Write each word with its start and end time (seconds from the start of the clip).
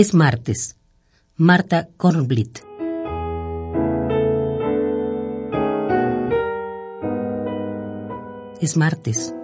Es 0.00 0.14
martes. 0.14 0.76
Marta 1.34 1.88
Kornblit. 1.96 2.60
Es 8.60 8.76
martes. 8.76 9.34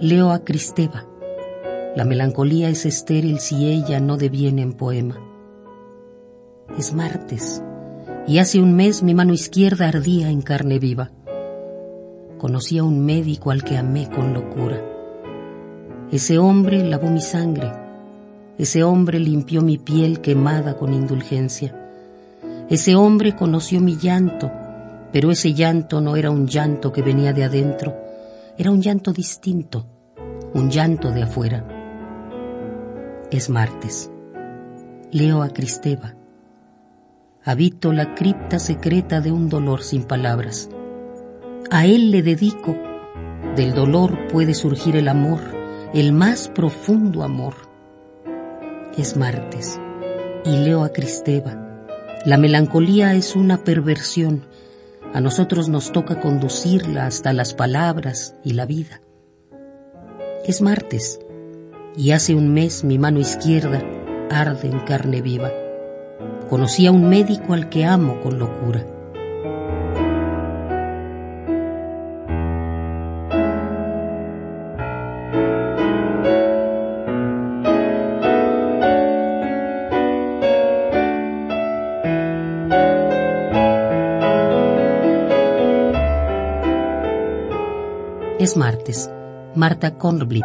Leo 0.00 0.32
a 0.32 0.40
Cristeva. 0.40 1.06
La 1.94 2.04
melancolía 2.04 2.70
es 2.70 2.86
estéril 2.86 3.38
si 3.38 3.70
ella 3.70 4.00
no 4.00 4.16
deviene 4.16 4.62
en 4.62 4.72
poema. 4.72 5.16
Es 6.76 6.92
martes. 6.92 7.62
Y 8.26 8.38
hace 8.38 8.60
un 8.60 8.74
mes 8.74 9.04
mi 9.04 9.14
mano 9.14 9.32
izquierda 9.32 9.86
ardía 9.86 10.28
en 10.28 10.42
carne 10.42 10.80
viva. 10.80 11.12
Conocí 12.38 12.78
a 12.78 12.82
un 12.82 13.06
médico 13.06 13.52
al 13.52 13.62
que 13.62 13.76
amé 13.76 14.10
con 14.10 14.34
locura. 14.34 14.82
Ese 16.10 16.40
hombre 16.40 16.82
lavó 16.82 17.08
mi 17.10 17.20
sangre 17.20 17.86
ese 18.58 18.82
hombre 18.82 19.20
limpió 19.20 19.62
mi 19.62 19.78
piel 19.78 20.20
quemada 20.20 20.76
con 20.76 20.92
indulgencia. 20.92 21.72
Ese 22.68 22.96
hombre 22.96 23.36
conoció 23.36 23.80
mi 23.80 23.96
llanto, 23.96 24.50
pero 25.12 25.30
ese 25.30 25.54
llanto 25.54 26.00
no 26.00 26.16
era 26.16 26.30
un 26.30 26.48
llanto 26.48 26.92
que 26.92 27.00
venía 27.00 27.32
de 27.32 27.44
adentro, 27.44 27.96
era 28.58 28.72
un 28.72 28.82
llanto 28.82 29.12
distinto, 29.12 29.86
un 30.54 30.70
llanto 30.70 31.12
de 31.12 31.22
afuera. 31.22 31.64
Es 33.30 33.48
martes. 33.48 34.10
Leo 35.12 35.42
a 35.42 35.50
Cristeva. 35.50 36.16
Habito 37.44 37.92
la 37.92 38.16
cripta 38.16 38.58
secreta 38.58 39.20
de 39.20 39.30
un 39.30 39.48
dolor 39.48 39.82
sin 39.82 40.02
palabras. 40.02 40.68
A 41.70 41.86
él 41.86 42.10
le 42.10 42.22
dedico. 42.22 42.76
Del 43.54 43.72
dolor 43.72 44.26
puede 44.28 44.52
surgir 44.52 44.96
el 44.96 45.06
amor, 45.06 45.40
el 45.94 46.12
más 46.12 46.48
profundo 46.48 47.22
amor 47.22 47.67
es 48.98 49.16
martes 49.16 49.80
y 50.44 50.50
leo 50.56 50.82
a 50.82 50.92
Cristeva. 50.92 51.86
La 52.24 52.36
melancolía 52.36 53.14
es 53.14 53.36
una 53.36 53.58
perversión. 53.58 54.42
A 55.14 55.20
nosotros 55.20 55.68
nos 55.68 55.92
toca 55.92 56.20
conducirla 56.20 57.06
hasta 57.06 57.32
las 57.32 57.54
palabras 57.54 58.34
y 58.44 58.54
la 58.54 58.66
vida. 58.66 59.00
Es 60.44 60.60
martes 60.60 61.20
y 61.96 62.10
hace 62.10 62.34
un 62.34 62.52
mes 62.52 62.84
mi 62.84 62.98
mano 62.98 63.20
izquierda 63.20 63.82
arde 64.30 64.68
en 64.68 64.80
carne 64.80 65.22
viva. 65.22 65.50
Conocí 66.50 66.86
a 66.86 66.92
un 66.92 67.08
médico 67.08 67.54
al 67.54 67.68
que 67.68 67.84
amo 67.84 68.20
con 68.20 68.38
locura. 68.38 68.84
Es 88.38 88.56
martes. 88.56 89.10
Marta 89.56 89.98
Kornblit 89.98 90.44